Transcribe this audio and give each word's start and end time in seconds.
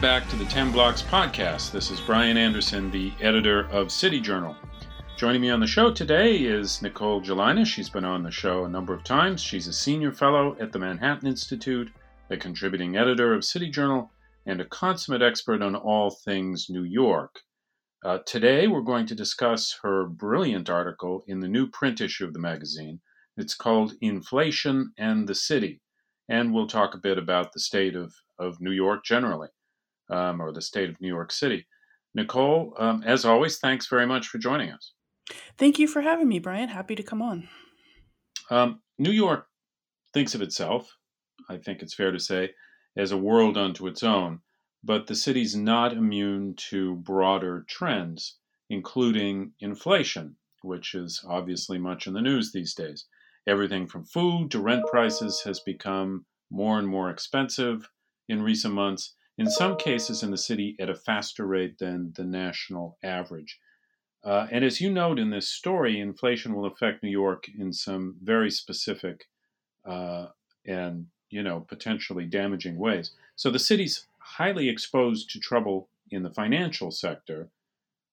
back 0.00 0.26
to 0.26 0.36
the 0.36 0.46
10 0.46 0.72
Blocks 0.72 1.02
podcast. 1.02 1.72
This 1.72 1.90
is 1.90 2.00
Brian 2.00 2.38
Anderson, 2.38 2.90
the 2.90 3.12
editor 3.20 3.68
of 3.68 3.92
City 3.92 4.18
Journal. 4.18 4.56
Joining 5.18 5.42
me 5.42 5.50
on 5.50 5.60
the 5.60 5.66
show 5.66 5.92
today 5.92 6.38
is 6.38 6.80
Nicole 6.80 7.20
Gelinas. 7.20 7.66
She's 7.66 7.90
been 7.90 8.06
on 8.06 8.22
the 8.22 8.30
show 8.30 8.64
a 8.64 8.68
number 8.68 8.94
of 8.94 9.04
times. 9.04 9.42
She's 9.42 9.66
a 9.66 9.74
senior 9.74 10.10
fellow 10.10 10.56
at 10.58 10.72
the 10.72 10.78
Manhattan 10.78 11.28
Institute, 11.28 11.92
a 12.30 12.38
contributing 12.38 12.96
editor 12.96 13.34
of 13.34 13.44
City 13.44 13.68
Journal, 13.68 14.10
and 14.46 14.58
a 14.58 14.64
consummate 14.64 15.20
expert 15.20 15.60
on 15.60 15.76
all 15.76 16.08
things 16.08 16.70
New 16.70 16.84
York. 16.84 17.40
Uh, 18.02 18.20
today, 18.24 18.68
we're 18.68 18.80
going 18.80 19.04
to 19.04 19.14
discuss 19.14 19.80
her 19.82 20.06
brilliant 20.06 20.70
article 20.70 21.24
in 21.26 21.40
the 21.40 21.48
new 21.48 21.68
print 21.68 22.00
issue 22.00 22.24
of 22.24 22.32
the 22.32 22.38
magazine. 22.38 23.02
It's 23.36 23.54
called 23.54 23.92
Inflation 24.00 24.94
and 24.96 25.28
the 25.28 25.34
City, 25.34 25.82
and 26.26 26.54
we'll 26.54 26.68
talk 26.68 26.94
a 26.94 26.98
bit 26.98 27.18
about 27.18 27.52
the 27.52 27.60
state 27.60 27.94
of, 27.94 28.14
of 28.38 28.62
New 28.62 28.72
York 28.72 29.04
generally 29.04 29.48
um, 30.10 30.40
or 30.40 30.52
the 30.52 30.62
state 30.62 30.90
of 30.90 31.00
New 31.00 31.08
York 31.08 31.32
City. 31.32 31.66
Nicole, 32.14 32.74
um, 32.78 33.02
as 33.06 33.24
always, 33.24 33.58
thanks 33.58 33.86
very 33.86 34.06
much 34.06 34.26
for 34.26 34.38
joining 34.38 34.70
us. 34.70 34.92
Thank 35.56 35.78
you 35.78 35.86
for 35.86 36.00
having 36.00 36.28
me, 36.28 36.38
Brian. 36.38 36.68
Happy 36.68 36.96
to 36.96 37.02
come 37.02 37.22
on. 37.22 37.48
Um, 38.50 38.80
New 38.98 39.12
York 39.12 39.46
thinks 40.12 40.34
of 40.34 40.42
itself, 40.42 40.92
I 41.48 41.56
think 41.56 41.82
it's 41.82 41.94
fair 41.94 42.10
to 42.10 42.18
say, 42.18 42.50
as 42.96 43.12
a 43.12 43.16
world 43.16 43.56
unto 43.56 43.86
its 43.86 44.02
own, 44.02 44.40
but 44.82 45.06
the 45.06 45.14
city's 45.14 45.54
not 45.54 45.92
immune 45.92 46.54
to 46.56 46.96
broader 46.96 47.64
trends, 47.68 48.38
including 48.70 49.52
inflation, 49.60 50.36
which 50.62 50.94
is 50.94 51.24
obviously 51.28 51.78
much 51.78 52.06
in 52.06 52.12
the 52.12 52.20
news 52.20 52.50
these 52.50 52.74
days. 52.74 53.06
Everything 53.46 53.86
from 53.86 54.04
food 54.04 54.50
to 54.50 54.60
rent 54.60 54.84
prices 54.90 55.42
has 55.44 55.60
become 55.60 56.26
more 56.50 56.78
and 56.78 56.88
more 56.88 57.10
expensive 57.10 57.88
in 58.28 58.42
recent 58.42 58.74
months, 58.74 59.14
in 59.40 59.50
some 59.50 59.74
cases 59.78 60.22
in 60.22 60.30
the 60.30 60.36
city 60.36 60.76
at 60.78 60.90
a 60.90 60.94
faster 60.94 61.46
rate 61.46 61.78
than 61.78 62.12
the 62.14 62.24
national 62.24 62.98
average. 63.02 63.58
Uh, 64.22 64.46
and 64.52 64.62
as 64.62 64.82
you 64.82 64.92
note 64.92 65.18
in 65.18 65.30
this 65.30 65.48
story, 65.48 65.98
inflation 65.98 66.54
will 66.54 66.66
affect 66.66 67.02
New 67.02 67.10
York 67.10 67.48
in 67.58 67.72
some 67.72 68.16
very 68.22 68.50
specific 68.50 69.24
uh, 69.86 70.26
and 70.66 71.06
you 71.30 71.42
know 71.42 71.60
potentially 71.60 72.26
damaging 72.26 72.76
ways. 72.76 73.12
So 73.34 73.50
the 73.50 73.58
city's 73.58 74.06
highly 74.18 74.68
exposed 74.68 75.30
to 75.30 75.40
trouble 75.40 75.88
in 76.10 76.22
the 76.22 76.34
financial 76.42 76.90
sector. 76.90 77.48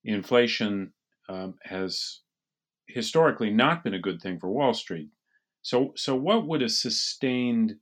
Inflation 0.06 0.94
um, 1.28 1.56
has 1.64 2.22
historically 2.86 3.50
not 3.50 3.84
been 3.84 3.96
a 3.96 4.00
good 4.00 4.22
thing 4.22 4.40
for 4.40 4.48
Wall 4.48 4.74
Street. 4.74 5.10
So, 5.62 5.92
so 5.98 6.16
what 6.16 6.48
would 6.48 6.62
a 6.62 6.70
sustained 6.70 7.76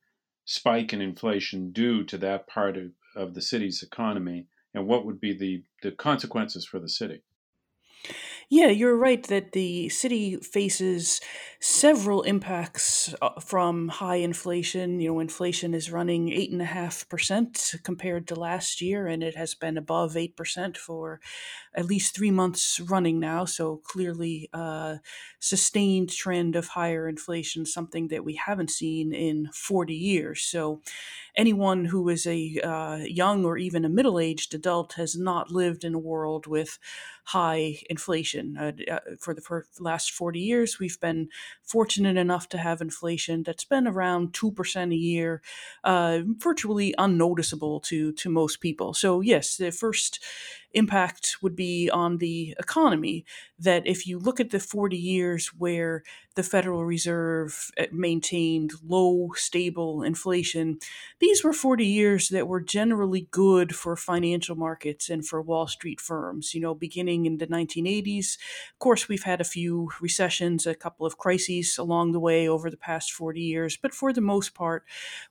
spike 0.46 0.94
in 0.94 1.02
inflation 1.02 1.72
do 1.72 2.04
to 2.06 2.18
that 2.18 2.48
part 2.48 2.76
of, 2.76 2.90
of 3.16 3.34
the 3.34 3.42
city's 3.42 3.84
economy, 3.84 4.48
and 4.74 4.88
what 4.88 5.06
would 5.06 5.20
be 5.20 5.34
the, 5.34 5.64
the 5.82 5.92
consequences 5.92 6.66
for 6.66 6.80
the 6.80 6.90
city? 6.90 7.24
Yeah, 8.50 8.68
you're 8.68 8.96
right 8.96 9.24
that 9.28 9.54
the 9.54 9.90
city 9.90 10.38
faces 10.38 11.20
several 11.60 12.22
impacts 12.22 13.14
uh, 13.20 13.40
from 13.40 13.88
high 13.88 14.18
inflation. 14.18 15.00
You 15.00 15.10
know, 15.10 15.20
inflation 15.20 15.74
is 15.74 15.92
running 15.92 16.28
8.5% 16.28 17.84
compared 17.84 18.28
to 18.28 18.36
last 18.36 18.82
year, 18.82 19.08
and 19.08 19.24
it 19.24 19.36
has 19.36 19.56
been 19.56 19.78
above 19.78 20.14
8% 20.14 20.78
for 20.78 21.20
at 21.76 21.86
least 21.86 22.16
three 22.16 22.32
months 22.32 22.80
running 22.80 23.20
now. 23.20 23.46
So 23.46 23.78
clearly, 23.84 24.50
uh, 24.54 24.98
sustained 25.40 26.10
trend 26.10 26.56
of 26.56 26.70
higher 26.70 27.08
inflation, 27.08 27.66
something 27.66 28.08
that 28.08 28.24
we 28.24 28.36
haven't 28.36 28.72
seen 28.72 29.14
in 29.14 29.50
40 29.54 29.94
years. 29.94 30.42
So 30.42 30.82
anyone 31.36 31.86
who 31.86 32.08
is 32.10 32.26
a 32.26 32.60
uh, 32.64 32.98
young 33.06 33.46
or 33.46 33.58
even 33.58 33.84
a 33.84 33.90
middle 33.90 34.20
aged 34.20 34.54
adult 34.54 34.94
has 34.94 35.16
not 35.18 35.52
lived 35.52 35.84
in 35.84 35.94
a 35.94 36.00
world 36.00 36.48
with 36.48 36.80
high 37.26 37.80
inflation. 37.90 38.56
Uh, 38.58 38.72
uh 38.92 39.00
for 39.20 39.34
the 39.34 39.64
last 39.80 40.12
40 40.12 40.40
years, 40.40 40.80
we've 40.80 41.00
been 41.00 41.28
fortunate 41.64 42.18
enough 42.18 42.48
to 42.50 42.58
have 42.58 42.82
inflation 42.82 43.44
that's 43.44 43.66
been 43.66 43.88
around 43.88 44.34
2% 44.34 44.92
a 44.92 44.96
year, 44.96 45.42
uh, 45.84 46.20
virtually 46.38 46.94
unnoticeable 46.98 47.80
to, 47.82 48.14
to 48.14 48.30
most 48.30 48.62
people. 48.62 48.94
So, 48.94 49.22
yes, 49.22 49.58
the 49.58 49.72
first 49.72 50.24
impact 50.76 51.38
would 51.42 51.56
be 51.56 51.90
on 51.90 52.18
the 52.18 52.56
economy. 52.60 53.26
That 53.58 53.88
if 53.88 54.06
you 54.06 54.20
look 54.20 54.40
at 54.40 54.50
the 54.50 54.60
40 54.60 54.98
years 54.98 55.48
where 55.48 56.04
the 56.36 56.44
Federal 56.44 56.84
Reserve 56.84 57.72
uh, 57.80 57.86
maintained 57.92 58.74
low, 58.86 59.32
stable 59.36 60.04
inflation, 60.04 60.80
these 61.20 61.44
were 61.44 61.54
40 61.54 61.86
years 61.86 62.30
that 62.30 62.48
were 62.48 62.60
generally 62.60 63.28
good 63.32 63.74
for 63.74 63.96
financial 63.96 64.58
markets 64.58 65.10
and 65.10 65.26
for 65.26 65.42
Wall 65.42 65.68
Street 65.68 66.02
firms. 66.02 66.54
You 66.54 66.60
know, 66.60 66.76
beginning 66.76 67.26
in 67.26 67.38
the 67.38 67.48
1980s, 67.48 68.38
of 68.74 68.80
course, 68.80 69.08
we've 69.08 69.24
had 69.24 69.40
a 69.40 69.46
few 69.46 69.90
recessions, 70.02 70.68
a 70.68 70.76
couple 70.76 71.06
of 71.06 71.18
crises 71.18 71.78
along 71.78 72.12
the 72.12 72.20
way 72.20 72.50
over 72.50 72.70
the 72.70 72.78
past 72.78 73.14
40 73.14 73.40
years, 73.40 73.78
but 73.78 73.94
for 73.94 74.12
the 74.12 74.22
most 74.22 74.54
part, 74.54 74.84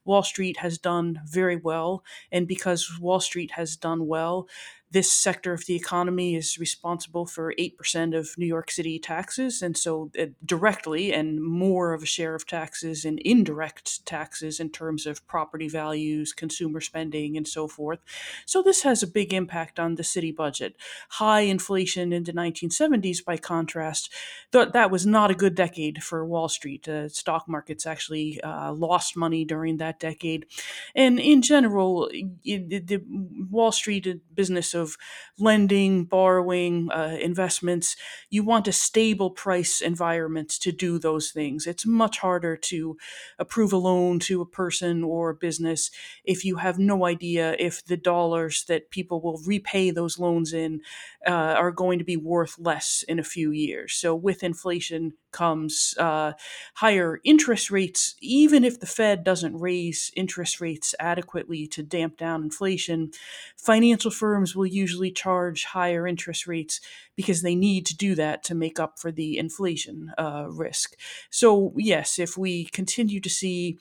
Wall 0.05 0.23
Street 0.23 0.59
has 0.59 0.79
done 0.79 1.21
very 1.27 1.57
well. 1.57 2.03
And 2.33 2.49
because 2.49 2.99
Wall 2.99 3.21
Street 3.21 3.53
has 3.53 3.77
done 3.77 4.07
well, 4.07 4.49
this 4.95 5.11
sector 5.13 5.53
of 5.53 5.67
the 5.67 5.75
economy 5.75 6.37
is 6.37 6.57
responsible 6.57 7.27
for 7.27 7.53
8% 7.59 8.14
of 8.15 8.37
New 8.39 8.47
York 8.47 8.71
City 8.71 8.99
taxes. 8.99 9.61
And 9.61 9.77
so, 9.77 10.11
uh, 10.19 10.27
directly, 10.45 11.13
and 11.13 11.43
more 11.43 11.93
of 11.93 12.03
a 12.03 12.07
share 12.07 12.35
of 12.35 12.47
taxes 12.47 13.05
and 13.05 13.19
indirect 13.21 14.07
taxes 14.07 14.61
in 14.61 14.71
terms 14.71 15.07
of 15.07 15.27
property 15.27 15.69
values, 15.69 16.33
consumer 16.33 16.81
spending, 16.81 17.37
and 17.37 17.47
so 17.49 17.67
forth. 17.67 17.99
So, 18.47 18.63
this 18.63 18.83
has 18.83 19.03
a 19.03 19.09
big 19.09 19.35
impact 19.35 19.81
on 19.81 19.97
the 19.97 20.05
city 20.05 20.31
budget. 20.31 20.77
High 21.11 21.41
inflation 21.41 22.13
in 22.13 22.25
the 22.25 22.33
1970s, 22.33 23.25
by 23.25 23.37
contrast, 23.37 24.13
th- 24.53 24.73
that 24.73 24.91
was 24.91 25.05
not 25.05 25.31
a 25.31 25.35
good 25.35 25.57
decade 25.57 26.05
for 26.05 26.25
Wall 26.25 26.49
Street. 26.49 26.89
Uh, 26.89 27.09
stock 27.09 27.49
markets 27.49 27.85
actually 27.85 28.41
uh, 28.43 28.73
lost 28.73 29.17
money 29.17 29.45
during 29.45 29.79
that 29.79 29.99
decade. 29.99 30.47
And 30.95 31.19
in 31.19 31.43
general, 31.43 32.09
the 32.45 33.03
Wall 33.51 33.73
Street 33.73 34.07
business 34.35 34.73
of 34.73 34.85
of 34.85 34.97
lending, 35.39 36.05
borrowing, 36.05 36.91
uh, 36.93 37.17
investments, 37.21 37.97
you 38.31 38.43
want 38.45 38.69
a 38.69 38.73
stable 38.73 39.31
price 39.31 39.81
environment 39.81 40.49
to 40.51 40.73
do 40.73 40.99
those 40.99 41.31
things. 41.31 41.67
It's 41.67 41.87
much 41.87 42.19
harder 42.19 42.57
to 42.57 42.97
approve 43.39 43.73
a 43.73 43.77
loan 43.77 44.19
to 44.21 44.41
a 44.41 44.47
person 44.47 45.03
or 45.03 45.31
a 45.31 45.35
business 45.35 45.91
if 46.25 46.45
you 46.45 46.57
have 46.57 46.79
no 46.79 47.07
idea 47.07 47.57
if 47.59 47.85
the 47.85 47.97
dollars 47.97 48.65
that 48.69 48.91
people 48.91 49.21
will 49.21 49.41
repay 49.47 49.91
those 49.91 50.19
loans 50.19 50.53
in 50.53 50.81
uh, 51.27 51.31
are 51.31 51.71
going 51.71 51.99
to 51.99 52.05
be 52.05 52.17
worth 52.17 52.57
less 52.59 53.05
in 53.09 53.19
a 53.19 53.25
few 53.25 53.51
years. 53.51 53.95
So, 53.95 54.15
with 54.15 54.43
inflation 54.43 55.13
comes 55.33 55.95
uh, 55.99 56.33
higher 56.75 57.21
interest 57.25 57.71
rates, 57.71 58.15
even 58.21 58.65
if 58.65 58.79
the 58.79 58.87
Fed 58.87 59.25
doesn't 59.25 59.59
raise 59.59 60.11
interest 60.17 60.61
rates 60.61 60.95
adequately 61.01 61.67
to 61.69 61.83
damp 61.83 62.17
down 62.17 62.43
inflation, 62.43 63.11
financial 63.57 64.11
firms 64.11 64.55
will 64.55 64.67
usually 64.67 65.11
charge 65.11 65.65
higher 65.65 66.07
interest 66.07 66.47
rates 66.47 66.81
because 67.17 67.43
they 67.43 67.55
need 67.55 67.87
to 67.87 67.97
do 67.97 68.15
that 68.15 68.43
to 68.45 68.55
make 68.55 68.79
up 68.79 68.99
for 68.99 69.11
the 69.11 69.39
inflation 69.39 70.13
uh, 70.19 70.47
risk. 70.49 70.95
So, 71.31 71.73
yes, 71.77 72.19
if 72.19 72.37
we 72.37 72.67
continue 72.67 73.21
to 73.21 73.31
see 73.31 73.79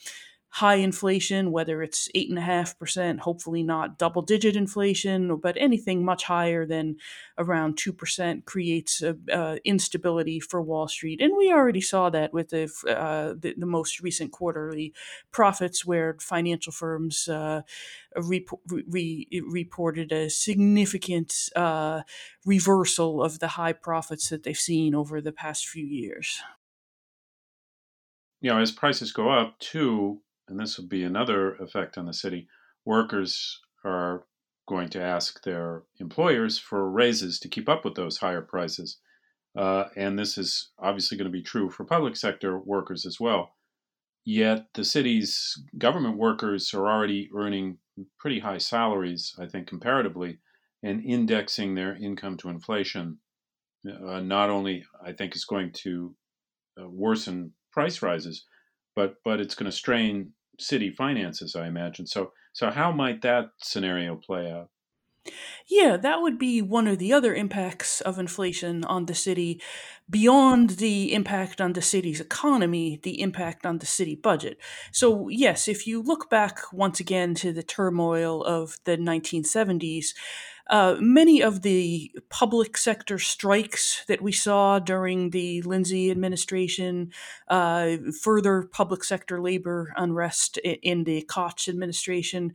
high 0.54 0.76
inflation, 0.76 1.52
whether 1.52 1.82
it's 1.82 2.08
8.5%, 2.16 3.18
hopefully 3.18 3.64
not 3.64 3.98
double 3.98 4.22
digit 4.22 4.56
inflation, 4.56 5.36
but 5.38 5.58
anything 5.60 6.06
much 6.06 6.26
higher 6.26 6.64
than 6.64 6.96
around 7.40 7.76
2% 7.76 8.46
creates 8.46 9.02
a, 9.02 9.18
uh, 9.34 9.56
instability 9.66 10.40
for 10.40 10.62
Wall 10.62 10.88
Street. 10.88 11.20
And 11.22 11.34
we 11.36 11.52
already 11.52 11.82
saw 11.82 12.12
that 12.12 12.34
with 12.34 12.50
the, 12.50 12.72
uh, 12.88 13.34
the, 13.36 13.56
the, 13.58 13.66
most 13.66 14.00
recent 14.00 14.32
quarterly 14.32 14.94
profits, 15.32 15.88
where 15.88 16.18
financial 16.20 16.72
firms 16.72 17.28
uh, 17.28 17.64
re- 18.16 18.46
reported 19.48 20.12
a 20.12 20.30
significant 20.30 21.50
uh, 21.56 22.04
reversal 22.46 23.24
of 23.24 23.40
the 23.40 23.48
high 23.48 23.74
profits 23.74 24.30
that 24.30 24.44
they've 24.44 24.56
seen 24.56 24.94
over 24.94 25.20
the 25.20 25.32
past 25.32 25.68
few 25.68 25.84
years. 25.84 26.44
You 28.40 28.52
know, 28.52 28.60
as 28.60 28.72
prices 28.72 29.12
go 29.12 29.30
up, 29.30 29.58
too, 29.58 30.22
and 30.48 30.60
this 30.60 30.78
will 30.78 30.88
be 30.88 31.04
another 31.04 31.56
effect 31.56 31.98
on 31.98 32.06
the 32.06 32.14
city, 32.14 32.48
workers 32.86 33.62
are 33.84 34.26
going 34.68 34.90
to 34.90 35.02
ask 35.02 35.44
their 35.44 35.84
employers 36.00 36.58
for 36.58 36.90
raises 36.90 37.40
to 37.40 37.50
keep 37.50 37.68
up 37.68 37.84
with 37.84 37.96
those 37.96 38.18
higher 38.18 38.42
prices. 38.42 39.00
Uh, 39.58 39.86
and 39.96 40.18
this 40.18 40.38
is 40.38 40.72
obviously 40.80 41.18
going 41.18 41.30
to 41.30 41.38
be 41.38 41.44
true 41.44 41.70
for 41.70 41.84
public 41.84 42.16
sector 42.16 42.58
workers 42.58 43.06
as 43.06 43.20
well. 43.20 43.54
Yet 44.26 44.68
the 44.74 44.86
city's 44.86 45.62
government 45.78 46.18
workers 46.18 46.74
are 46.74 46.88
already 46.88 47.30
earning 47.36 47.78
pretty 48.20 48.40
high 48.40 48.58
salaries, 48.58 49.36
I 49.38 49.48
think, 49.48 49.68
comparatively, 49.68 50.40
and 50.82 51.04
indexing 51.04 51.76
their 51.76 51.96
income 51.96 52.38
to 52.38 52.50
inflation 52.50 53.20
uh, 53.86 54.22
not 54.22 54.50
only, 54.50 54.86
I 55.06 55.12
think, 55.12 55.36
is 55.36 55.46
going 55.46 55.72
to 55.84 56.16
uh, 56.82 56.88
worsen 56.88 57.54
price 57.72 58.02
rises, 58.02 58.46
but 58.96 59.16
but 59.24 59.40
it's 59.40 59.56
going 59.56 59.70
to 59.70 59.76
strain 59.76 60.34
city 60.60 60.92
finances, 60.92 61.56
I 61.56 61.68
imagine. 61.68 62.08
So 62.08 62.32
so 62.54 62.70
how 62.70 62.92
might 62.92 63.22
that 63.22 63.46
scenario 63.60 64.16
play 64.16 64.52
out? 64.52 64.70
Yeah, 65.70 65.96
that 65.98 66.22
would 66.22 66.38
be 66.38 66.62
one 66.62 66.88
of 66.88 67.00
the 67.00 67.14
other 67.14 67.34
impacts 67.34 68.02
of 68.02 68.20
inflation 68.20 68.84
on 68.84 69.06
the 69.06 69.16
city 69.16 69.62
beyond 70.10 70.72
the 70.72 71.14
impact 71.14 71.62
on 71.62 71.74
the 71.74 71.82
city's 71.82 72.20
economy, 72.20 73.00
the 73.02 73.22
impact 73.22 73.66
on 73.66 73.78
the 73.78 73.86
city 73.86 74.16
budget. 74.16 74.58
So, 74.92 75.30
yes, 75.30 75.70
if 75.70 75.88
you 75.88 76.02
look 76.02 76.30
back 76.30 76.74
once 76.74 77.00
again 77.00 77.36
to 77.36 77.54
the 77.54 77.64
turmoil 77.64 78.44
of 78.44 78.78
the 78.84 78.98
1970s, 78.98 80.08
uh, 80.70 80.96
many 81.00 81.42
of 81.42 81.62
the 81.62 82.12
public 82.30 82.78
sector 82.78 83.20
strikes 83.20 84.04
that 84.08 84.22
we 84.22 84.32
saw 84.32 84.80
during 84.80 85.32
the 85.32 85.62
Lindsay 85.64 86.10
administration, 86.10 87.12
uh, 87.50 87.98
further 88.22 88.64
public 88.72 89.04
sector 89.04 89.42
labor 89.42 89.94
unrest 89.98 90.58
in 90.60 91.04
the 91.04 91.22
Koch 91.24 91.68
administration, 91.68 92.54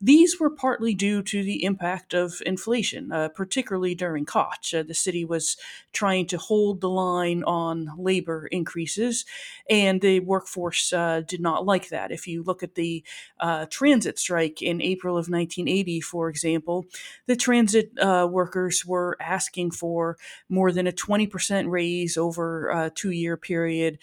these 0.00 0.38
were 0.38 0.50
partly 0.50 0.94
due 0.94 1.22
to 1.24 1.42
the 1.42 1.64
impact 1.64 2.14
of 2.14 2.40
inflation, 2.46 3.10
uh, 3.10 3.28
particularly 3.30 3.96
during 3.96 4.24
Koch. 4.24 4.72
Uh, 4.72 4.84
the 4.84 4.94
city 4.94 5.24
was 5.24 5.56
trying 5.92 6.26
to 6.28 6.38
hold 6.38 6.80
the 6.80 6.88
line 6.88 7.42
on 7.42 7.90
labor 7.98 8.46
increases, 8.52 9.24
and 9.68 10.00
the 10.00 10.20
workforce 10.20 10.92
uh, 10.92 11.22
did 11.26 11.40
not 11.40 11.66
like 11.66 11.88
that. 11.88 12.12
If 12.12 12.28
you 12.28 12.44
look 12.44 12.62
at 12.62 12.76
the 12.76 13.02
uh, 13.40 13.66
transit 13.70 14.20
strike 14.20 14.62
in 14.62 14.80
April 14.80 15.14
of 15.14 15.28
1980, 15.28 16.00
for 16.00 16.28
example, 16.28 16.86
the 17.26 17.36
transit 17.48 17.90
uh, 17.98 18.28
workers 18.30 18.84
were 18.84 19.16
asking 19.22 19.70
for 19.70 20.18
more 20.50 20.70
than 20.70 20.86
a 20.86 20.92
20% 20.92 21.70
raise 21.70 22.18
over 22.18 22.68
a 22.68 22.90
two 22.90 23.10
year 23.10 23.38
period, 23.38 23.98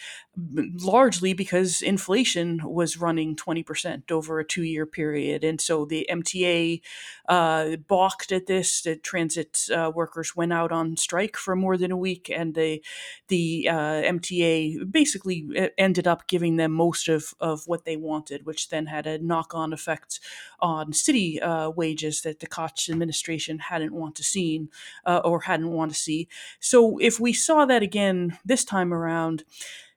largely 0.81 1.31
because 1.31 1.83
inflation 1.83 2.59
was 2.63 2.97
running 2.97 3.36
20% 3.36 4.12
over 4.12 4.39
a 4.39 4.44
two 4.44 4.63
year 4.63 4.88
period. 4.88 5.44
And 5.44 5.62
so 5.62 5.86
the 5.86 6.07
MTA 6.09 6.81
uh, 7.30 7.75
balked 7.88 8.31
at 8.31 8.47
this. 8.47 8.81
The 8.81 8.95
transit 8.95 9.68
uh, 9.71 9.92
workers 9.94 10.36
went 10.36 10.51
out 10.51 10.71
on 10.71 10.97
strike 10.97 11.38
for 11.38 11.56
more 11.56 11.77
than 11.77 11.92
a 11.92 11.97
week, 11.97 12.31
and 12.33 12.56
the 12.56 12.83
the 13.27 13.69
uh, 13.69 14.01
MTA 14.15 14.92
basically 14.92 15.47
uh, 15.56 15.68
ended 15.77 16.07
up 16.07 16.27
giving 16.27 16.56
them 16.56 16.71
most 16.71 17.07
of, 17.07 17.36
of 17.39 17.68
what 17.68 17.86
they 17.86 17.95
wanted, 17.95 18.47
which 18.47 18.69
then 18.69 18.88
had 18.88 19.06
a 19.06 19.19
knock 19.19 19.53
on 19.53 19.71
effect 19.71 20.19
on 20.59 20.94
city 20.94 21.39
uh, 21.42 21.69
wages 21.69 22.21
that 22.21 22.39
the 22.39 22.47
Koch 22.47 22.89
administration 22.89 23.35
hadn't 23.60 23.94
want 23.94 24.16
to 24.16 24.24
see 24.24 24.68
uh, 25.06 25.22
or 25.24 25.42
hadn't 25.42 25.72
want 25.72 25.92
to 25.92 25.98
see. 25.98 26.28
So 26.60 26.98
if 26.98 27.20
we 27.20 27.34
saw 27.34 27.66
that 27.66 27.84
again 27.84 28.38
this 28.46 28.64
time 28.66 28.94
around, 28.94 29.44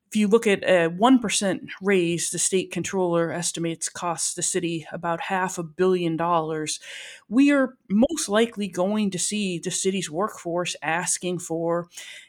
if 0.08 0.16
you 0.16 0.26
look 0.26 0.46
at 0.46 0.64
a 0.64 0.88
1% 0.88 1.68
raise, 1.82 2.30
the 2.30 2.38
state 2.38 2.72
controller 2.72 3.30
estimates 3.30 3.90
costs 3.90 4.32
the 4.32 4.42
city 4.42 4.86
about 4.90 5.20
half 5.20 5.58
a 5.58 5.62
billion 5.62 6.16
dollars. 6.16 6.80
We 7.28 7.52
are 7.52 7.76
most 7.90 8.26
likely 8.26 8.68
going 8.68 9.10
to 9.10 9.18
see 9.18 9.58
the 9.58 9.70
city's 9.70 10.10
workforce 10.10 10.74
asking 10.80 11.40
for 11.40 11.88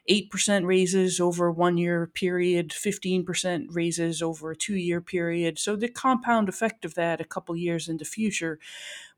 8% 0.10 0.66
raises 0.66 1.22
over 1.22 1.48
a 1.48 1.54
one 1.54 1.78
year 1.78 2.08
period, 2.08 2.72
15% 2.72 3.68
raises 3.72 4.22
over 4.22 4.52
a 4.52 4.58
two 4.58 4.76
year 4.76 5.00
period. 5.00 5.58
So 5.58 5.78
the 5.78 5.88
compound 5.88 6.50
effect 6.50 6.84
of 6.84 6.96
that 6.96 7.22
a 7.22 7.26
couple 7.26 7.56
years 7.56 7.88
in 7.88 7.96
the 7.96 8.04
future 8.04 8.60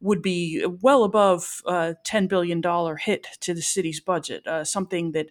would 0.02 0.22
be 0.22 0.66
well 0.82 1.04
above 1.04 1.62
a 1.66 1.96
$10 2.06 2.28
billion 2.28 2.62
hit 2.98 3.28
to 3.40 3.54
the 3.54 3.62
city's 3.62 4.00
budget, 4.00 4.46
uh, 4.48 4.64
something 4.64 5.12
that 5.12 5.28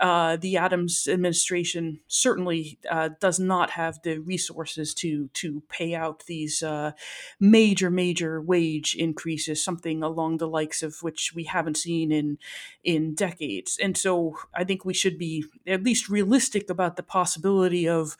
uh, 0.00 0.36
the 0.36 0.56
Adams 0.56 1.06
administration 1.06 2.00
certainly 2.08 2.78
uh, 2.90 3.10
does 3.20 3.38
not 3.38 3.70
have 3.70 4.00
the 4.02 4.18
resources 4.18 4.94
to 4.94 5.28
to 5.34 5.62
pay 5.68 5.94
out 5.94 6.24
these 6.24 6.62
uh, 6.62 6.92
major 7.38 7.90
major 7.90 8.40
wage 8.40 8.94
increases, 8.94 9.62
something 9.62 10.02
along 10.02 10.38
the 10.38 10.48
likes 10.48 10.82
of 10.82 11.02
which 11.02 11.34
we 11.34 11.44
haven't 11.44 11.76
seen 11.76 12.10
in 12.10 12.38
in 12.82 13.14
decades. 13.14 13.78
And 13.80 13.96
so 13.96 14.36
I 14.54 14.64
think 14.64 14.86
we 14.86 14.94
should 14.94 15.18
be 15.18 15.44
at 15.66 15.84
least 15.84 16.08
realistic 16.08 16.70
about 16.70 16.96
the 16.96 17.02
possibility 17.02 17.86
of 17.86 18.16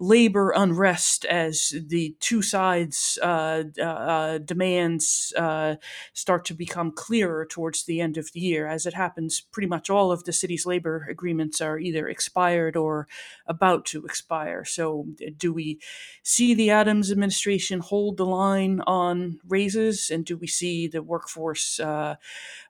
labor 0.00 0.50
unrest 0.56 1.26
as 1.26 1.74
the 1.88 2.16
two 2.20 2.40
sides' 2.40 3.18
uh, 3.22 3.64
uh, 3.80 4.38
demands 4.38 5.32
uh, 5.36 5.76
start 6.14 6.46
to 6.46 6.54
become 6.54 6.90
clearer 6.90 7.44
towards 7.44 7.84
the 7.84 8.00
end 8.00 8.16
of 8.16 8.32
the 8.32 8.40
year. 8.40 8.66
As 8.66 8.86
it 8.86 8.94
happens, 8.94 9.40
pretty 9.40 9.68
much 9.68 9.90
all 9.90 10.10
of 10.10 10.24
the 10.24 10.32
city's 10.32 10.64
labor 10.64 11.06
agreements 11.10 11.60
are 11.60 11.78
either 11.78 12.08
expired 12.08 12.76
or 12.76 13.06
about 13.46 13.84
to 13.86 14.04
expire. 14.06 14.64
So, 14.64 15.06
do 15.36 15.52
we 15.52 15.78
see 16.22 16.54
the 16.54 16.70
Adams 16.70 17.12
administration 17.12 17.80
hold 17.80 18.16
the 18.16 18.26
line 18.26 18.80
on 18.86 19.38
raises, 19.46 20.08
and 20.08 20.24
do 20.24 20.38
we 20.38 20.46
see 20.46 20.88
the 20.88 21.02
workforce 21.02 21.78
uh, 21.78 22.16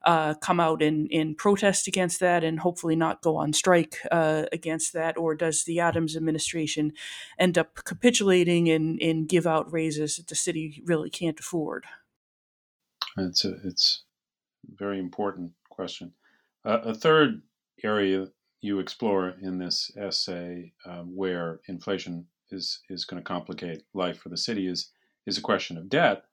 uh, 0.05 0.35
come 0.35 0.59
out 0.59 0.83
in, 0.83 1.07
in 1.07 1.37
protest 1.37 1.87
against 1.87 2.19
that 2.21 2.43
and 2.43 2.59
hopefully 2.59 2.97
not 2.97 3.23
go 3.23 3.37
on 3.37 3.53
strike 3.53 3.99
against 4.11 4.93
that? 4.95 5.17
Or 5.17 5.37
does 5.37 5.63
the 5.63 5.79
Adams 5.79 6.17
administration 6.17 6.93
end 7.39 7.59
up 7.59 7.85
capitulating 7.85 8.69
and, 8.69 9.01
and 9.01 9.29
give 9.29 9.47
out 9.47 9.73
raises 9.73 10.17
that 10.17 10.29
the 10.29 10.35
city 10.35 10.83
really 10.85 11.11
can't 11.11 11.41
afford? 11.41 11.85
It's 13.17 13.45
a, 13.45 13.55
it's 13.65 14.05
a 14.71 14.75
very 14.77 14.99
important 14.99 15.53
question. 15.71 16.13
Uh, 16.65 16.81
a 16.85 16.95
third 16.95 17.43
area 17.83 18.29
you 18.61 18.79
explore 18.79 19.35
in 19.41 19.59
this 19.59 19.91
essay 19.97 20.73
uh, 20.85 21.03
where 21.03 21.61
inflation 21.69 22.27
is, 22.51 22.81
is 22.91 23.05
going 23.05 23.23
to 23.23 23.27
complicate 23.27 23.83
life 23.95 24.19
for 24.19 24.29
the 24.29 24.37
city 24.37 24.67
is, 24.67 24.91
is 25.27 25.39
a 25.39 25.43
question 25.43 25.79
of 25.79 25.89
debt. 25.89 26.25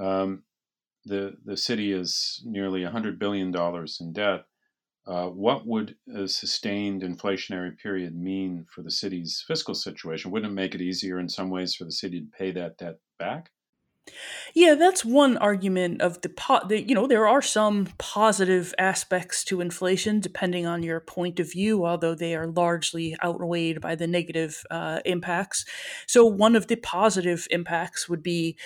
Um, 0.00 0.44
the, 1.04 1.36
the 1.44 1.56
city 1.56 1.92
is 1.92 2.42
nearly 2.44 2.82
$100 2.82 3.18
billion 3.18 3.54
in 4.00 4.12
debt. 4.12 4.44
Uh, 5.06 5.26
what 5.26 5.66
would 5.66 5.96
a 6.14 6.26
sustained 6.26 7.02
inflationary 7.02 7.76
period 7.76 8.16
mean 8.16 8.66
for 8.70 8.82
the 8.82 8.90
city's 8.90 9.44
fiscal 9.46 9.74
situation? 9.74 10.30
Wouldn't 10.30 10.50
it 10.50 10.54
make 10.54 10.74
it 10.74 10.80
easier 10.80 11.18
in 11.18 11.28
some 11.28 11.50
ways 11.50 11.74
for 11.74 11.84
the 11.84 11.92
city 11.92 12.20
to 12.20 12.26
pay 12.38 12.52
that 12.52 12.78
debt 12.78 12.98
back? 13.18 13.50
Yeah, 14.54 14.74
that's 14.74 15.04
one 15.04 15.38
argument 15.38 16.02
of 16.02 16.20
the, 16.20 16.28
pot. 16.28 16.70
you 16.70 16.94
know 16.94 17.06
there 17.06 17.26
are 17.26 17.40
some 17.40 17.88
positive 17.98 18.74
aspects 18.78 19.44
to 19.44 19.60
inflation 19.60 20.20
depending 20.20 20.66
on 20.66 20.82
your 20.82 21.00
point 21.00 21.40
of 21.40 21.50
view, 21.50 21.86
although 21.86 22.14
they 22.14 22.34
are 22.34 22.46
largely 22.46 23.16
outweighed 23.24 23.80
by 23.80 23.94
the 23.94 24.06
negative 24.06 24.64
uh, 24.70 25.00
impacts. 25.04 25.64
So 26.06 26.24
one 26.26 26.54
of 26.54 26.66
the 26.66 26.76
positive 26.76 27.46
impacts 27.50 28.08
would 28.08 28.22
be 28.22 28.58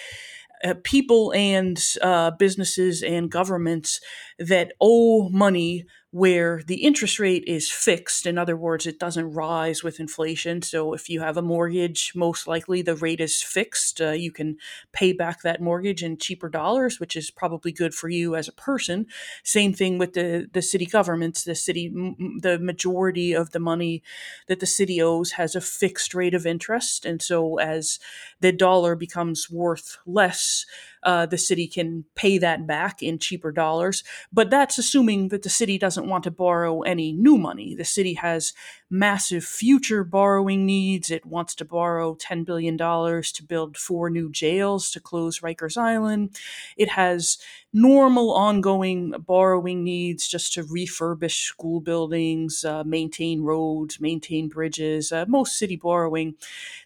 uh, 0.65 0.75
people 0.83 1.33
and 1.35 1.81
uh, 2.03 2.33
businesses 2.33 3.03
and 3.03 3.31
governments 3.31 4.01
that 4.39 4.73
owe 4.81 5.29
money 5.29 5.87
where 6.11 6.63
the 6.67 6.85
interest 6.85 7.19
rate 7.19 7.45
is 7.47 7.71
fixed. 7.71 8.25
In 8.25 8.39
other 8.39 8.57
words, 8.57 8.87
it 8.87 8.99
doesn't 8.99 9.33
rise 9.33 9.85
with 9.85 10.01
inflation. 10.01 10.63
So 10.63 10.95
if 10.95 11.11
you 11.11 11.21
have 11.21 11.37
a 11.37 11.43
mortgage, 11.43 12.13
most 12.15 12.47
likely 12.47 12.81
the 12.81 12.97
rate 12.97 13.21
is 13.21 13.43
fixed. 13.43 14.01
Uh, 14.01 14.13
you 14.13 14.33
can 14.33 14.57
pay 14.93 15.13
back 15.13 15.43
that 15.43 15.61
mortgage 15.61 16.03
in 16.03 16.17
cheaper 16.17 16.49
dollars, 16.49 16.99
which 16.99 17.15
is 17.15 17.31
probably 17.31 17.73
good 17.73 17.93
for 17.93 18.09
you 18.09 18.35
as 18.37 18.49
a 18.49 18.53
person. 18.53 19.07
Same 19.45 19.75
thing 19.75 19.99
with 19.99 20.15
the, 20.15 20.49
the 20.51 20.63
city 20.63 20.87
governments. 20.87 21.45
The 21.45 21.55
city, 21.55 21.93
m- 21.95 22.39
the 22.41 22.59
majority 22.59 23.35
of 23.35 23.51
the 23.51 23.61
money 23.61 24.03
that 24.47 24.61
the 24.61 24.67
city 24.67 25.03
owes 25.03 25.33
has 25.33 25.55
a 25.55 25.61
fixed 25.61 26.15
rate 26.15 26.35
of 26.35 26.47
interest. 26.47 27.05
And 27.05 27.21
so 27.21 27.59
as 27.59 27.99
the 28.41 28.53
dollar 28.53 28.97
becomes 28.97 29.51
worth 29.51 29.99
less, 30.07 30.65
uh, 31.03 31.27
the 31.27 31.39
city 31.39 31.67
can 31.67 32.05
pay 32.15 32.39
that 32.39 32.67
back 32.67 33.03
in 33.03 33.19
cheaper 33.19 33.53
dollars. 33.53 34.05
But 34.33 34.51
that's 34.51 34.79
assuming 34.79 35.29
that 35.29 35.43
the 35.43 35.51
city 35.51 35.79
doesn't 35.79 36.09
want 36.09 36.25
to 36.25 36.31
borrow 36.31 36.83
any 36.83 37.13
new 37.13 37.37
money. 37.39 37.75
The 37.75 37.85
city 37.85 38.15
has 38.15 38.53
massive 38.91 39.45
future 39.45 40.05
borrowing 40.05 40.65
needs. 40.65 41.11
It 41.11 41.27
wants 41.27 41.55
to 41.57 41.65
borrow 41.65 42.15
$10 42.15 42.45
billion 42.45 42.79
to 42.79 43.45
build 43.47 43.77
four 43.77 44.09
new 44.11 44.31
jails 44.31 44.91
to 44.93 45.01
close 45.01 45.41
Rikers 45.41 45.77
Island. 45.77 46.37
It 46.77 46.91
has 46.91 47.39
normal 47.73 48.33
ongoing 48.33 49.11
borrowing 49.11 49.85
needs 49.85 50.27
just 50.27 50.55
to 50.55 50.65
refurbish 50.65 51.43
school 51.45 51.81
buildings, 51.81 52.65
uh, 52.65 52.83
maintain 52.85 53.43
roads, 53.43 54.01
maintain 54.01 54.49
bridges. 54.49 55.13
Uh, 55.13 55.27
most 55.29 55.59
city 55.59 55.77
borrowing 55.77 56.35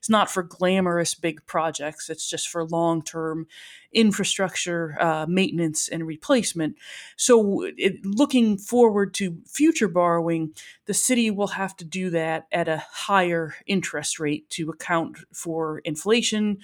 is 0.01 0.11
not 0.11 0.31
for 0.31 0.43
glamorous 0.43 1.15
big 1.15 1.45
projects, 1.47 2.11
it's 2.11 2.29
just 2.29 2.49
for 2.49 2.65
long 2.65 3.03
term 3.03 3.47
infrastructure 3.93 4.97
uh, 5.01 5.27
maintenance 5.29 5.89
and 5.89 6.07
replacement. 6.07 6.77
So, 7.17 7.63
it, 7.77 8.05
looking 8.05 8.57
forward 8.59 9.15
to 9.15 9.39
future 9.47 9.89
borrowing, 9.89 10.55
the 10.87 10.95
city 10.95 11.31
will 11.31 11.49
have 11.49 11.77
to 11.77 11.85
do 11.93 12.11
that 12.11 12.47
at 12.51 12.67
a 12.67 12.83
higher 12.91 13.55
interest 13.67 14.19
rate 14.19 14.51
to 14.51 14.71
account 14.71 15.19
for 15.33 15.79
inflation 15.81 16.59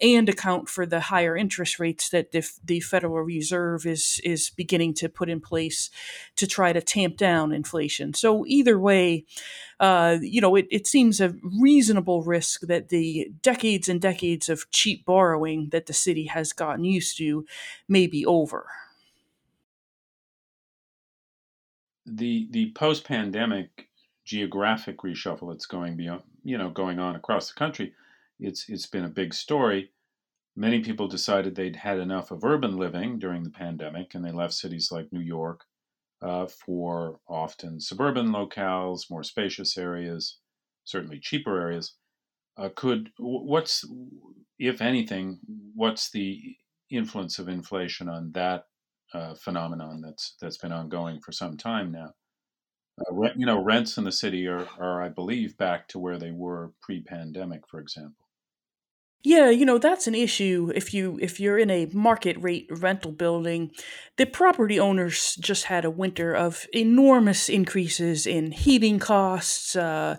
and 0.00 0.28
account 0.28 0.68
for 0.68 0.86
the 0.86 1.00
higher 1.00 1.36
interest 1.36 1.80
rates 1.80 2.10
that 2.10 2.30
the, 2.30 2.48
the 2.62 2.78
Federal 2.80 3.22
Reserve 3.22 3.86
is 3.86 4.20
is 4.22 4.50
beginning 4.50 4.94
to 4.94 5.08
put 5.08 5.28
in 5.28 5.40
place 5.40 5.90
to 6.36 6.46
try 6.46 6.72
to 6.72 6.80
tamp 6.80 7.16
down 7.16 7.52
inflation. 7.52 8.14
So 8.14 8.44
either 8.46 8.78
way, 8.78 9.24
uh, 9.80 10.18
you 10.20 10.40
know, 10.40 10.54
it, 10.54 10.66
it 10.70 10.86
seems 10.86 11.20
a 11.20 11.34
reasonable 11.60 12.22
risk 12.22 12.60
that 12.62 12.90
the 12.90 13.32
decades 13.42 13.88
and 13.88 14.00
decades 14.00 14.48
of 14.48 14.70
cheap 14.70 15.04
borrowing 15.04 15.70
that 15.70 15.86
the 15.86 15.92
city 15.92 16.26
has 16.26 16.52
gotten 16.52 16.84
used 16.84 17.16
to 17.18 17.44
may 17.88 18.06
be 18.06 18.24
over. 18.24 18.66
the 22.06 22.48
the 22.50 22.70
post 22.72 23.04
pandemic 23.04 23.88
geographic 24.24 24.98
reshuffle 24.98 25.52
that's 25.52 25.66
going 25.66 25.96
beyond, 25.96 26.22
you 26.42 26.58
know, 26.58 26.70
going 26.70 26.98
on 26.98 27.16
across 27.16 27.48
the 27.48 27.54
country, 27.54 27.92
it's 28.40 28.68
it's 28.68 28.86
been 28.86 29.04
a 29.04 29.08
big 29.08 29.34
story. 29.34 29.90
Many 30.56 30.80
people 30.80 31.08
decided 31.08 31.54
they'd 31.54 31.76
had 31.76 31.98
enough 31.98 32.30
of 32.30 32.44
urban 32.44 32.76
living 32.76 33.18
during 33.18 33.42
the 33.42 33.50
pandemic, 33.50 34.14
and 34.14 34.24
they 34.24 34.32
left 34.32 34.54
cities 34.54 34.90
like 34.92 35.12
New 35.12 35.20
York 35.20 35.64
uh, 36.22 36.46
for 36.46 37.20
often 37.28 37.80
suburban 37.80 38.28
locales, 38.28 39.10
more 39.10 39.24
spacious 39.24 39.76
areas, 39.76 40.38
certainly 40.84 41.18
cheaper 41.18 41.60
areas. 41.60 41.96
Uh, 42.56 42.68
could 42.74 43.10
what's, 43.18 43.84
if 44.58 44.80
anything, 44.80 45.40
what's 45.74 46.10
the 46.10 46.56
influence 46.90 47.38
of 47.38 47.48
inflation 47.48 48.08
on 48.08 48.30
that 48.32 48.66
uh, 49.12 49.34
phenomenon 49.34 50.00
that's 50.00 50.36
that's 50.40 50.58
been 50.58 50.72
ongoing 50.72 51.20
for 51.20 51.32
some 51.32 51.56
time 51.56 51.90
now? 51.90 52.14
Uh, 52.98 53.12
rent, 53.12 53.36
you 53.38 53.46
know, 53.46 53.60
rents 53.60 53.98
in 53.98 54.04
the 54.04 54.12
city 54.12 54.46
are, 54.46 54.68
are, 54.78 55.02
I 55.02 55.08
believe, 55.08 55.56
back 55.56 55.88
to 55.88 55.98
where 55.98 56.18
they 56.18 56.30
were 56.30 56.72
pre-pandemic, 56.80 57.66
for 57.66 57.80
example. 57.80 58.24
Yeah, 59.26 59.48
you 59.48 59.64
know, 59.64 59.78
that's 59.78 60.06
an 60.06 60.14
issue 60.14 60.70
if 60.74 60.92
you 60.92 61.18
if 61.22 61.40
you're 61.40 61.58
in 61.58 61.70
a 61.70 61.86
market 61.94 62.36
rate 62.42 62.68
rental 62.70 63.10
building. 63.10 63.70
The 64.18 64.26
property 64.26 64.78
owners 64.78 65.34
just 65.36 65.64
had 65.64 65.86
a 65.86 65.90
winter 65.90 66.34
of 66.34 66.66
enormous 66.74 67.48
increases 67.48 68.26
in 68.26 68.52
heating 68.52 68.98
costs, 68.98 69.76
uh, 69.76 70.18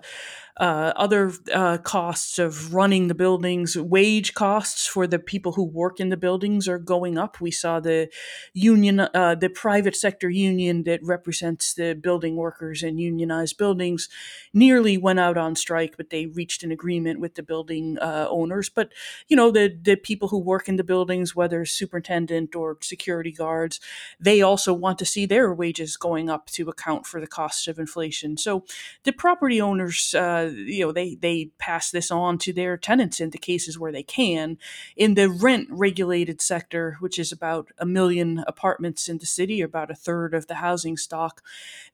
uh, 0.58 0.92
other 0.96 1.32
uh, 1.52 1.78
costs 1.78 2.38
of 2.38 2.72
running 2.72 3.08
the 3.08 3.14
buildings, 3.14 3.76
wage 3.76 4.32
costs 4.32 4.86
for 4.86 5.06
the 5.06 5.18
people 5.18 5.52
who 5.52 5.64
work 5.64 6.00
in 6.00 6.08
the 6.08 6.16
buildings 6.16 6.66
are 6.66 6.78
going 6.78 7.18
up. 7.18 7.40
We 7.40 7.50
saw 7.50 7.78
the 7.78 8.08
union, 8.54 9.00
uh, 9.00 9.34
the 9.34 9.50
private 9.50 9.94
sector 9.94 10.30
union 10.30 10.84
that 10.84 11.02
represents 11.02 11.74
the 11.74 11.94
building 11.94 12.36
workers 12.36 12.82
and 12.82 12.98
unionized 12.98 13.58
buildings, 13.58 14.08
nearly 14.54 14.96
went 14.96 15.20
out 15.20 15.36
on 15.36 15.56
strike, 15.56 15.96
but 15.98 16.10
they 16.10 16.26
reached 16.26 16.62
an 16.62 16.72
agreement 16.72 17.20
with 17.20 17.34
the 17.34 17.42
building 17.42 17.98
uh, 18.00 18.26
owners. 18.30 18.70
But 18.70 18.92
you 19.28 19.36
know, 19.36 19.50
the 19.50 19.76
the 19.82 19.96
people 19.96 20.28
who 20.28 20.38
work 20.38 20.68
in 20.68 20.76
the 20.76 20.84
buildings, 20.84 21.36
whether 21.36 21.64
superintendent 21.66 22.54
or 22.56 22.78
security 22.80 23.32
guards, 23.32 23.78
they 24.18 24.40
also 24.40 24.72
want 24.72 24.98
to 25.00 25.04
see 25.04 25.26
their 25.26 25.52
wages 25.52 25.96
going 25.96 26.30
up 26.30 26.46
to 26.46 26.68
account 26.70 27.06
for 27.06 27.20
the 27.20 27.26
cost 27.26 27.68
of 27.68 27.78
inflation. 27.78 28.36
So 28.36 28.64
the 29.04 29.12
property 29.12 29.60
owners 29.60 30.14
uh, 30.46 30.50
you 30.50 30.84
know 30.84 30.92
they 30.92 31.14
they 31.14 31.50
pass 31.58 31.90
this 31.90 32.10
on 32.10 32.38
to 32.38 32.52
their 32.52 32.76
tenants 32.76 33.20
in 33.20 33.30
the 33.30 33.38
cases 33.38 33.78
where 33.78 33.92
they 33.92 34.02
can. 34.02 34.58
In 34.96 35.14
the 35.14 35.28
rent 35.28 35.68
regulated 35.70 36.40
sector, 36.40 36.96
which 37.00 37.18
is 37.18 37.32
about 37.32 37.68
a 37.78 37.86
million 37.86 38.44
apartments 38.46 39.08
in 39.08 39.18
the 39.18 39.26
city, 39.26 39.60
about 39.60 39.90
a 39.90 39.94
third 39.94 40.34
of 40.34 40.46
the 40.46 40.56
housing 40.56 40.96
stock, 40.96 41.42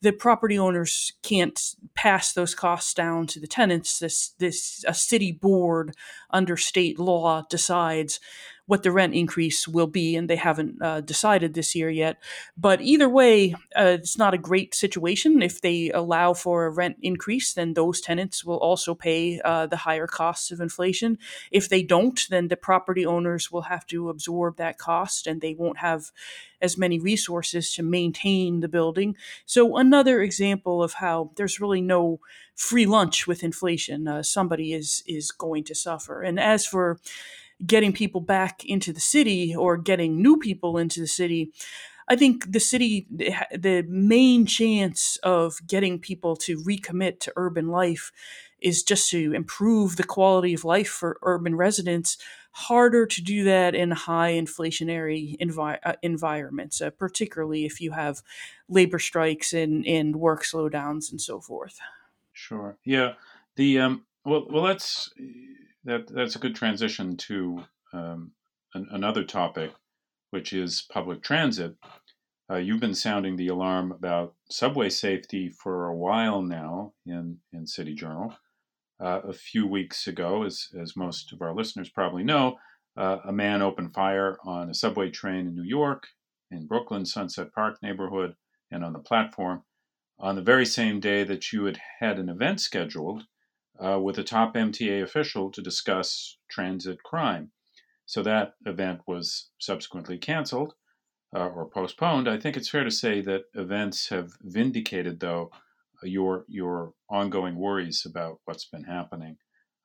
the 0.00 0.12
property 0.12 0.58
owners 0.58 1.12
can't 1.22 1.76
pass 1.94 2.32
those 2.32 2.54
costs 2.54 2.94
down 2.94 3.26
to 3.28 3.40
the 3.40 3.46
tenants. 3.46 3.98
This 3.98 4.34
this 4.38 4.84
a 4.86 4.94
city 4.94 5.32
board 5.32 5.94
under 6.30 6.56
state 6.56 6.98
law 6.98 7.42
decides 7.48 8.20
what 8.66 8.82
the 8.82 8.92
rent 8.92 9.14
increase 9.14 9.66
will 9.66 9.86
be, 9.86 10.14
and 10.16 10.30
they 10.30 10.36
haven't 10.36 10.80
uh, 10.80 11.00
decided 11.00 11.54
this 11.54 11.74
year 11.74 11.90
yet. 11.90 12.16
But 12.56 12.80
either 12.80 13.08
way, 13.08 13.52
uh, 13.76 13.98
it's 14.00 14.16
not 14.16 14.34
a 14.34 14.38
great 14.38 14.74
situation. 14.74 15.42
If 15.42 15.60
they 15.60 15.90
allow 15.90 16.32
for 16.34 16.66
a 16.66 16.70
rent 16.70 16.96
increase, 17.02 17.54
then 17.54 17.74
those 17.74 18.00
tenants 18.00 18.44
will 18.44 18.58
also 18.58 18.94
pay 18.94 19.40
uh, 19.44 19.66
the 19.66 19.78
higher 19.78 20.06
costs 20.06 20.50
of 20.50 20.60
inflation. 20.60 21.18
If 21.50 21.68
they 21.68 21.82
don't, 21.82 22.20
then 22.30 22.48
the 22.48 22.56
property 22.56 23.04
owners 23.04 23.50
will 23.50 23.62
have 23.62 23.86
to 23.88 24.08
absorb 24.08 24.56
that 24.56 24.78
cost, 24.78 25.26
and 25.26 25.40
they 25.40 25.54
won't 25.54 25.78
have 25.78 26.12
as 26.60 26.78
many 26.78 27.00
resources 27.00 27.74
to 27.74 27.82
maintain 27.82 28.60
the 28.60 28.68
building. 28.68 29.16
So, 29.44 29.76
another 29.76 30.22
example 30.22 30.82
of 30.82 30.94
how 30.94 31.32
there's 31.36 31.60
really 31.60 31.80
no 31.80 32.20
free 32.54 32.86
lunch 32.86 33.26
with 33.26 33.42
inflation. 33.42 34.06
Uh, 34.06 34.22
somebody 34.22 34.72
is 34.72 35.02
is 35.06 35.30
going 35.32 35.64
to 35.64 35.74
suffer. 35.74 36.22
And 36.22 36.38
as 36.38 36.64
for 36.64 37.00
getting 37.66 37.92
people 37.92 38.20
back 38.20 38.64
into 38.64 38.92
the 38.92 39.00
city 39.00 39.54
or 39.54 39.76
getting 39.76 40.20
new 40.20 40.36
people 40.36 40.78
into 40.78 41.00
the 41.00 41.06
city. 41.06 41.52
I 42.08 42.16
think 42.16 42.50
the 42.50 42.60
city, 42.60 43.06
the 43.10 43.84
main 43.88 44.46
chance 44.46 45.18
of 45.22 45.60
getting 45.66 45.98
people 45.98 46.36
to 46.36 46.58
recommit 46.58 47.20
to 47.20 47.32
urban 47.36 47.68
life 47.68 48.10
is 48.60 48.82
just 48.82 49.10
to 49.10 49.32
improve 49.32 49.96
the 49.96 50.04
quality 50.04 50.54
of 50.54 50.64
life 50.64 50.88
for 50.88 51.18
urban 51.22 51.56
residents. 51.56 52.18
Harder 52.52 53.06
to 53.06 53.22
do 53.22 53.44
that 53.44 53.74
in 53.74 53.92
high 53.92 54.32
inflationary 54.32 55.38
envi- 55.38 55.78
uh, 55.84 55.94
environments, 56.02 56.82
uh, 56.82 56.90
particularly 56.90 57.64
if 57.64 57.80
you 57.80 57.92
have 57.92 58.22
labor 58.68 58.98
strikes 58.98 59.52
and, 59.54 59.86
and 59.86 60.16
work 60.16 60.44
slowdowns 60.44 61.10
and 61.10 61.20
so 61.20 61.40
forth. 61.40 61.78
Sure. 62.32 62.76
Yeah. 62.84 63.14
The 63.56 63.78
um. 63.78 64.04
Well. 64.24 64.46
Well. 64.50 64.62
Let's 64.62 65.10
that 65.84 66.06
that's 66.08 66.36
a 66.36 66.40
good 66.40 66.54
transition 66.54 67.16
to 67.16 67.62
um, 67.92 68.32
an, 68.74 68.86
another 68.90 69.24
topic, 69.24 69.72
which 70.30 70.52
is 70.52 70.86
public 70.92 71.22
transit. 71.22 71.76
Uh, 72.50 72.56
you've 72.56 72.80
been 72.80 72.94
sounding 72.94 73.36
the 73.36 73.48
alarm 73.48 73.92
about 73.92 74.34
subway 74.50 74.88
safety 74.88 75.48
for 75.48 75.86
a 75.86 75.96
while 75.96 76.42
now 76.42 76.92
in 77.06 77.38
in 77.52 77.66
City 77.66 77.94
Journal. 77.94 78.34
Uh, 79.00 79.20
a 79.24 79.32
few 79.32 79.66
weeks 79.66 80.06
ago, 80.06 80.44
as 80.44 80.68
as 80.80 80.96
most 80.96 81.32
of 81.32 81.42
our 81.42 81.54
listeners 81.54 81.90
probably 81.90 82.22
know, 82.22 82.56
uh, 82.96 83.18
a 83.24 83.32
man 83.32 83.62
opened 83.62 83.94
fire 83.94 84.38
on 84.44 84.70
a 84.70 84.74
subway 84.74 85.10
train 85.10 85.46
in 85.46 85.54
New 85.54 85.64
York, 85.64 86.06
in 86.50 86.66
Brooklyn 86.66 87.06
Sunset 87.06 87.52
Park 87.54 87.78
neighborhood, 87.82 88.34
and 88.70 88.84
on 88.84 88.92
the 88.92 88.98
platform. 88.98 89.62
On 90.18 90.36
the 90.36 90.42
very 90.42 90.66
same 90.66 91.00
day 91.00 91.24
that 91.24 91.52
you 91.52 91.64
had 91.64 91.80
had 91.98 92.18
an 92.18 92.28
event 92.28 92.60
scheduled 92.60 93.24
uh, 93.78 93.98
with 94.00 94.18
a 94.18 94.24
top 94.24 94.54
MTA 94.54 95.02
official 95.02 95.50
to 95.52 95.62
discuss 95.62 96.38
transit 96.50 97.02
crime. 97.02 97.50
So 98.06 98.22
that 98.22 98.54
event 98.66 99.00
was 99.06 99.50
subsequently 99.58 100.18
canceled 100.18 100.74
uh, 101.34 101.48
or 101.48 101.68
postponed. 101.68 102.28
I 102.28 102.38
think 102.38 102.56
it's 102.56 102.68
fair 102.68 102.84
to 102.84 102.90
say 102.90 103.20
that 103.22 103.44
events 103.54 104.08
have 104.10 104.32
vindicated, 104.42 105.20
though, 105.20 105.50
your 106.02 106.44
your 106.48 106.92
ongoing 107.08 107.56
worries 107.56 108.04
about 108.06 108.40
what's 108.44 108.66
been 108.66 108.84
happening. 108.84 109.36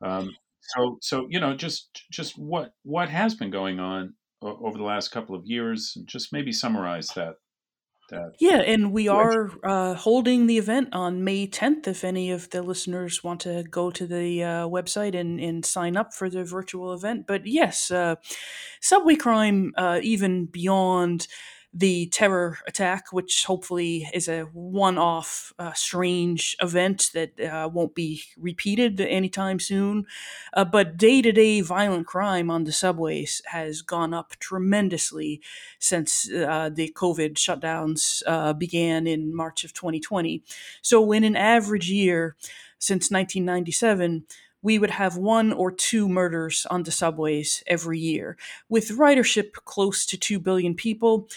Um, 0.01 0.35
so 0.61 0.97
so 1.01 1.27
you 1.29 1.39
know 1.39 1.55
just 1.55 2.03
just 2.11 2.37
what 2.37 2.73
what 2.83 3.09
has 3.09 3.35
been 3.35 3.51
going 3.51 3.79
on 3.79 4.15
over 4.41 4.77
the 4.77 4.83
last 4.83 5.09
couple 5.09 5.35
of 5.35 5.45
years, 5.45 5.93
and 5.95 6.07
just 6.07 6.33
maybe 6.33 6.51
summarize 6.51 7.09
that 7.09 7.35
that 8.09 8.33
yeah 8.39 8.57
and 8.57 8.91
we 8.91 9.07
are 9.07 9.51
uh, 9.63 9.93
holding 9.93 10.47
the 10.47 10.57
event 10.57 10.89
on 10.93 11.23
may 11.23 11.47
10th 11.47 11.87
if 11.87 12.03
any 12.03 12.31
of 12.31 12.49
the 12.49 12.61
listeners 12.61 13.23
want 13.23 13.41
to 13.41 13.63
go 13.69 13.91
to 13.91 14.05
the 14.07 14.43
uh, 14.43 14.67
website 14.67 15.17
and, 15.19 15.39
and 15.39 15.65
sign 15.65 15.97
up 15.97 16.13
for 16.13 16.29
the 16.29 16.43
virtual 16.43 16.93
event. 16.93 17.25
But 17.27 17.45
yes 17.45 17.91
uh, 17.91 18.15
subway 18.81 19.15
crime 19.15 19.73
uh, 19.77 19.99
even 20.01 20.45
beyond 20.45 21.27
the 21.73 22.07
terror 22.07 22.57
attack, 22.67 23.11
which 23.11 23.45
hopefully 23.45 24.09
is 24.13 24.27
a 24.27 24.43
one 24.53 24.97
off 24.97 25.53
uh, 25.59 25.73
strange 25.73 26.55
event 26.61 27.11
that 27.13 27.39
uh, 27.39 27.69
won't 27.71 27.93
be 27.93 28.23
repeated 28.37 28.99
anytime 29.01 29.59
soon. 29.59 30.05
Uh, 30.53 30.65
but 30.65 30.97
day 30.97 31.21
to 31.21 31.31
day 31.31 31.61
violent 31.61 32.07
crime 32.07 32.49
on 32.49 32.63
the 32.63 32.71
subways 32.71 33.41
has 33.47 33.81
gone 33.81 34.13
up 34.13 34.31
tremendously 34.39 35.41
since 35.77 36.31
uh, 36.31 36.69
the 36.73 36.91
COVID 36.95 37.33
shutdowns 37.35 38.23
uh, 38.25 38.53
began 38.53 39.05
in 39.05 39.35
March 39.35 39.63
of 39.63 39.73
2020. 39.73 40.43
So, 40.81 41.11
in 41.11 41.23
an 41.23 41.35
average 41.35 41.89
year 41.89 42.35
since 42.79 43.11
1997, 43.11 44.25
we 44.67 44.77
would 44.77 44.89
have 44.89 45.15
one 45.15 45.53
or 45.53 45.71
two 45.71 46.09
murders 46.09 46.67
on 46.69 46.83
the 46.83 46.91
subways 46.91 47.63
every 47.67 47.97
year. 47.97 48.35
With 48.67 48.97
ridership 48.97 49.53
close 49.63 50.05
to 50.07 50.17
2 50.17 50.41
billion 50.41 50.73
people, 50.75 51.29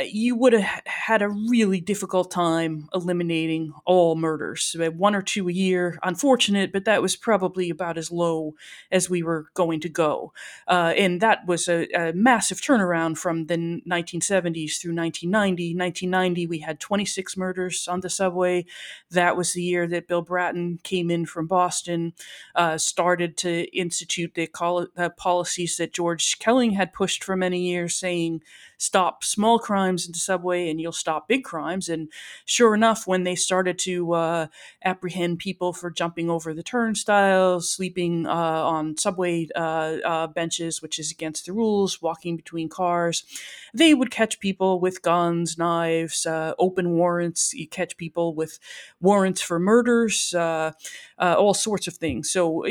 you 0.00 0.34
would 0.36 0.54
have 0.54 0.82
had 0.86 1.20
a 1.20 1.28
really 1.28 1.80
difficult 1.80 2.30
time 2.30 2.88
eliminating 2.94 3.74
all 3.84 4.16
murders. 4.16 4.74
One 4.78 5.14
or 5.14 5.20
two 5.20 5.48
a 5.48 5.52
year, 5.52 5.98
unfortunate, 6.02 6.72
but 6.72 6.86
that 6.86 7.02
was 7.02 7.14
probably 7.14 7.68
about 7.68 7.98
as 7.98 8.10
low 8.10 8.54
as 8.90 9.10
we 9.10 9.22
were 9.22 9.46
going 9.52 9.80
to 9.80 9.90
go. 9.90 10.32
Uh, 10.66 10.94
and 10.96 11.20
that 11.20 11.46
was 11.46 11.68
a, 11.68 11.86
a, 11.88 12.12
massive 12.14 12.60
turnaround 12.60 13.18
from 13.18 13.46
the 13.46 13.56
1970s 13.56 14.80
through 14.80 14.94
1990. 14.94 15.74
1990, 15.76 16.46
we 16.46 16.60
had 16.60 16.80
26 16.80 17.36
murders 17.36 17.86
on 17.86 18.00
the 18.00 18.10
subway. 18.10 18.64
That 19.10 19.36
was 19.36 19.52
the 19.52 19.62
year 19.62 19.86
that 19.88 20.08
Bill 20.08 20.22
Bratton 20.22 20.78
came 20.82 21.10
in 21.10 21.26
from 21.26 21.46
Boston, 21.46 22.14
uh, 22.54 22.78
started 22.78 23.36
to 23.38 23.64
institute 23.76 24.34
the 24.34 25.12
policies 25.18 25.76
that 25.76 25.92
George 25.92 26.38
Kelling 26.38 26.72
had 26.72 26.94
pushed 26.94 27.22
for 27.22 27.36
many 27.36 27.60
years, 27.60 27.94
saying 27.94 28.42
stop 28.82 29.22
small 29.22 29.60
crimes 29.60 30.06
in 30.06 30.12
the 30.12 30.18
subway 30.18 30.68
and 30.68 30.80
you'll 30.80 30.90
stop 30.90 31.28
big 31.28 31.44
crimes. 31.44 31.88
And 31.88 32.08
sure 32.44 32.74
enough, 32.74 33.06
when 33.06 33.22
they 33.22 33.36
started 33.36 33.78
to 33.80 34.12
uh, 34.12 34.46
apprehend 34.84 35.38
people 35.38 35.72
for 35.72 35.88
jumping 35.88 36.28
over 36.28 36.52
the 36.52 36.64
turnstiles, 36.64 37.70
sleeping 37.70 38.26
uh, 38.26 38.30
on 38.32 38.96
subway 38.96 39.46
uh, 39.54 39.98
uh, 40.04 40.26
benches, 40.26 40.82
which 40.82 40.98
is 40.98 41.12
against 41.12 41.46
the 41.46 41.52
rules, 41.52 42.02
walking 42.02 42.36
between 42.36 42.68
cars, 42.68 43.22
they 43.72 43.94
would 43.94 44.10
catch 44.10 44.40
people 44.40 44.80
with 44.80 45.00
guns, 45.02 45.56
knives, 45.56 46.26
uh, 46.26 46.54
open 46.58 46.90
warrants. 46.90 47.54
You 47.54 47.68
catch 47.68 47.96
people 47.96 48.34
with 48.34 48.58
warrants 49.00 49.40
for 49.40 49.60
murders, 49.60 50.34
uh, 51.22 51.36
all 51.38 51.54
sorts 51.54 51.86
of 51.86 51.94
things. 51.94 52.30
So 52.30 52.66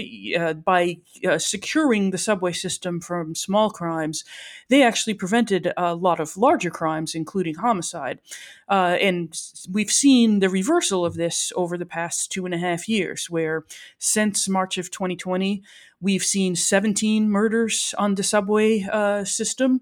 by 0.66 0.98
securing 1.38 2.12
the 2.12 2.18
subway 2.18 2.52
system 2.52 3.00
from 3.00 3.34
small 3.34 3.70
crimes, 3.70 4.26
they 4.68 4.84
actually 4.84 5.14
prevented 5.14 5.72
a 5.78 5.96
lot 5.96 6.20
of 6.20 6.36
larger 6.36 6.70
crimes, 6.70 7.16
including 7.16 7.56
homicide. 7.56 8.20
Uh, 8.68 8.98
and 9.02 9.40
we've 9.70 9.92
seen 9.92 10.40
the 10.40 10.50
reversal 10.50 11.06
of 11.06 11.16
this 11.16 11.52
over 11.56 11.78
the 11.78 11.86
past 11.86 12.32
two 12.32 12.46
and 12.46 12.54
a 12.54 12.58
half 12.58 12.88
years, 12.88 13.30
where 13.30 13.66
since 13.98 14.48
March 14.50 14.78
of 14.78 14.92
2020, 14.92 15.64
we've 16.02 16.24
seen 16.24 16.56
17 16.56 17.30
murders 17.30 17.94
on 17.98 18.16
the 18.16 18.24
subway 18.24 18.88
uh, 18.92 19.24
system. 19.24 19.82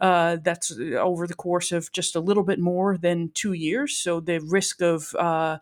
Uh, 0.00 0.38
that's 0.42 0.72
over 0.98 1.26
the 1.26 1.34
course 1.34 1.72
of 1.72 1.92
just 1.92 2.16
a 2.16 2.20
little 2.20 2.42
bit 2.42 2.58
more 2.58 2.96
than 2.96 3.30
two 3.34 3.52
years. 3.52 3.94
So 3.96 4.20
the 4.20 4.38
risk 4.40 4.80
of 4.80 5.14
uh, 5.14 5.58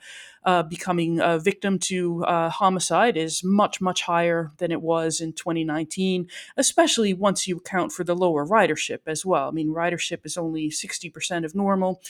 uh, 0.49 0.63
becoming 0.63 1.21
a 1.21 1.39
victim 1.39 1.79
to 1.79 2.25
uh, 2.25 2.49
homicide 2.49 3.19
is 3.19 3.45
much, 3.45 3.83
much 3.83 4.01
higher 4.01 4.51
than 4.57 4.73
it 4.73 4.81
was 4.81 5.21
in 5.21 5.35
2019, 5.35 6.27
especially 6.57 7.13
once 7.13 7.47
you 7.47 7.59
account 7.59 7.93
for 7.93 8.03
the 8.03 8.17
lower 8.17 8.47
ridership 8.47 9.01
as 9.07 9.27
well. 9.27 9.49
I 9.49 9.51
mean, 9.51 9.69
ridership 9.69 10.25
is 10.25 10.39
only 10.39 10.71
60% 10.71 11.45
of 11.45 11.55
normal. 11.55 12.01